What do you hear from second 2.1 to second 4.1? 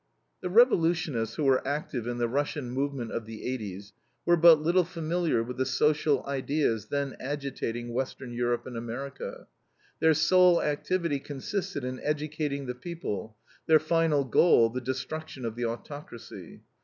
the Russian movement of the 80's